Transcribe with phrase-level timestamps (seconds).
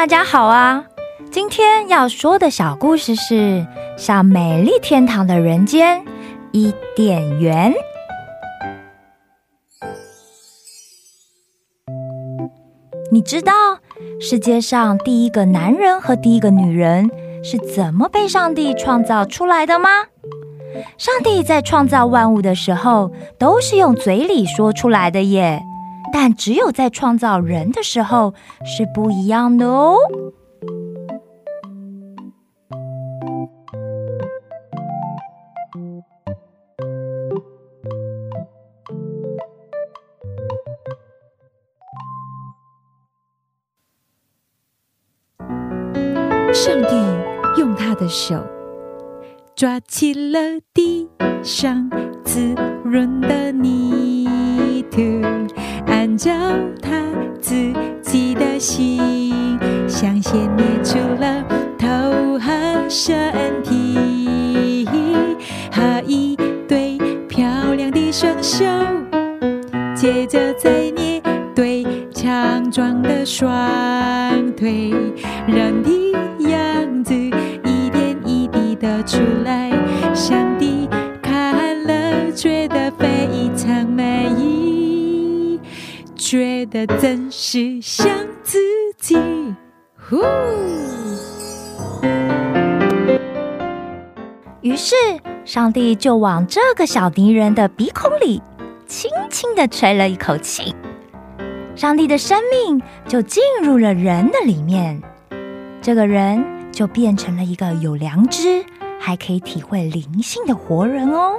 [0.00, 0.86] 大家好啊！
[1.30, 3.34] 今天要说的小故事是
[3.98, 6.02] 《像美丽天堂的人间
[6.52, 7.70] 伊甸园》。
[13.12, 13.52] 你知道
[14.18, 17.10] 世界上第一个男人和第一个女人
[17.44, 19.90] 是怎么被上帝创造出来的吗？
[20.96, 25.62] 上帝在创造万物的时候，都是用嘴里说出来的耶，
[26.12, 29.96] 但只有在创造人的时候是不一样的哦。
[46.52, 46.94] 上帝
[47.58, 48.44] 用他的手
[49.54, 50.38] 抓起了
[50.74, 51.08] 地
[51.42, 51.88] 上
[52.24, 54.19] 滋润的泥，
[56.20, 56.30] 照
[56.82, 57.00] 他
[57.40, 61.42] 自己的心，像先捏出了
[61.78, 63.16] 头和身
[63.62, 64.86] 体，
[65.72, 66.36] 和一
[66.68, 68.66] 对漂亮的双手，
[69.94, 71.22] 接着再捏
[71.54, 73.48] 对强壮的双
[74.54, 74.92] 腿，
[75.46, 75.90] 人的
[76.50, 79.70] 样子一点一滴的出来，
[80.14, 80.86] 上帝
[81.22, 82.79] 看了觉得
[86.30, 88.08] 觉得真是像
[88.44, 88.60] 自
[88.96, 89.16] 己。
[89.98, 90.18] 呼，
[94.60, 94.94] 于是，
[95.44, 98.40] 上帝就往这个小泥人的鼻孔里
[98.86, 100.72] 轻轻地吹了一口气，
[101.74, 105.02] 上帝的生命就进入了人的里面，
[105.82, 108.64] 这个人就变成了一个有良知、
[109.00, 111.32] 还可以体会灵性的活人哦。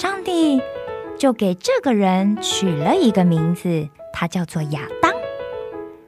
[0.00, 0.62] 上帝
[1.18, 5.12] 就给这个人取了一个名字，他叫做亚当。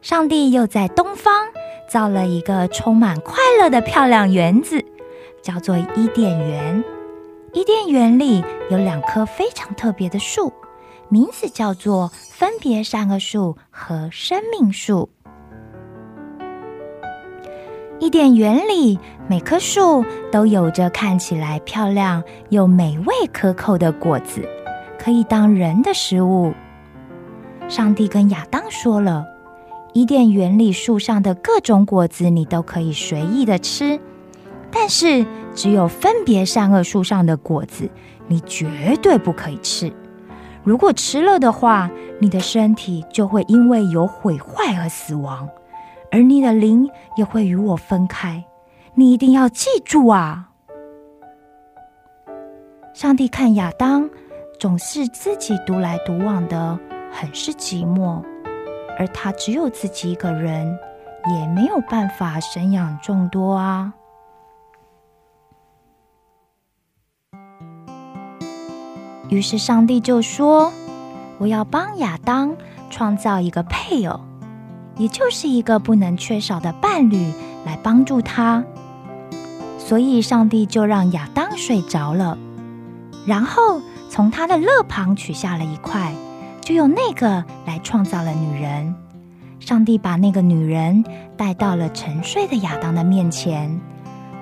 [0.00, 1.48] 上帝又在东方
[1.86, 4.82] 造了一个充满快乐的漂亮园子，
[5.42, 6.82] 叫做伊甸园。
[7.52, 10.50] 伊甸园里有两棵非常特别的树，
[11.10, 15.10] 名字叫做分别善恶树和生命树。
[18.04, 18.98] 伊甸园里
[19.28, 24.46] 每棵树都有着看起来漂亮又美味可口的果子，
[24.98, 26.52] 可以当人的食物。
[27.66, 29.24] 上帝跟亚当说了，
[29.94, 33.98] 伊甸园里树上的各种果子你都可以随意的吃，
[34.70, 37.88] 但是只有分别善恶树上的果子
[38.28, 38.68] 你绝
[39.00, 39.90] 对不可以吃。
[40.62, 45.48] 如果吃了的话，你的身体就会因为有毁坏而死亡。
[46.14, 48.44] 而你的灵也会与我分开，
[48.94, 50.48] 你一定要记住啊！
[52.92, 54.08] 上帝看亚当
[54.60, 56.78] 总是自己独来独往的，
[57.10, 58.22] 很是寂寞，
[58.96, 60.78] 而他只有自己一个人，
[61.34, 63.92] 也没有办法生养众多啊。
[69.28, 70.72] 于是上帝就说
[71.38, 72.56] ：“我要帮亚当
[72.88, 74.20] 创造一个配偶。”
[74.96, 77.32] 也就是一个不能缺少的伴侣
[77.66, 78.62] 来帮助他，
[79.78, 82.38] 所以上帝就让亚当睡着了，
[83.26, 86.12] 然后从他的肋旁取下了一块，
[86.60, 88.94] 就用那个来创造了女人。
[89.60, 91.02] 上帝把那个女人
[91.36, 93.80] 带到了沉睡的亚当的面前。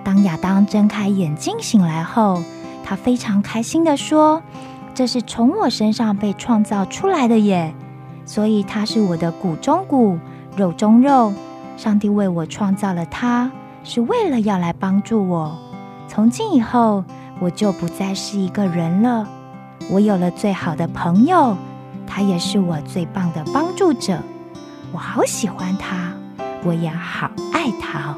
[0.04, 2.42] 当亚当睁开眼睛醒来后，
[2.84, 4.42] 他非常开心的说
[4.94, 7.72] ：“这是从我身上被创造出来的耶，
[8.26, 10.18] 所以他是我的骨中骨。”
[10.56, 11.32] 肉中肉，
[11.76, 13.50] 上帝为我创造了他，
[13.84, 15.58] 是为了要来帮助我。
[16.08, 17.04] 从今以后，
[17.40, 19.26] 我就不再是一个人了。
[19.90, 21.56] 我有了最好的朋友，
[22.06, 24.18] 他也是我最棒的帮助者。
[24.92, 26.12] 我好喜欢他，
[26.64, 28.14] 我也好爱他。